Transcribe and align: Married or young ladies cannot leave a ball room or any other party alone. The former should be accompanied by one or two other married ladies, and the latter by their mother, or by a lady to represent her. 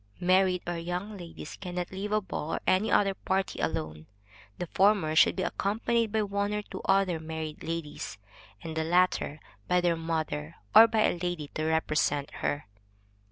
Married 0.19 0.63
or 0.65 0.79
young 0.79 1.15
ladies 1.15 1.57
cannot 1.57 1.91
leave 1.91 2.11
a 2.11 2.19
ball 2.21 2.47
room 2.53 2.55
or 2.55 2.59
any 2.65 2.91
other 2.91 3.13
party 3.13 3.59
alone. 3.59 4.07
The 4.57 4.65
former 4.65 5.15
should 5.15 5.35
be 5.35 5.43
accompanied 5.43 6.11
by 6.11 6.23
one 6.23 6.55
or 6.55 6.63
two 6.63 6.81
other 6.85 7.19
married 7.19 7.61
ladies, 7.61 8.17
and 8.63 8.75
the 8.75 8.83
latter 8.83 9.39
by 9.67 9.79
their 9.79 9.95
mother, 9.95 10.55
or 10.73 10.87
by 10.87 11.01
a 11.01 11.19
lady 11.21 11.49
to 11.49 11.65
represent 11.65 12.31
her. 12.41 12.65